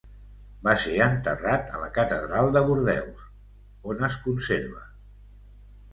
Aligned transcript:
Va 0.67 0.71
ser 0.83 0.93
enterrat 1.07 1.69
a 1.75 1.83
la 1.83 1.91
Catedral 1.99 2.49
de 2.57 2.65
Bordeus, 2.71 3.23
on 3.93 4.05
es 4.11 4.19
conserva. 4.29 4.83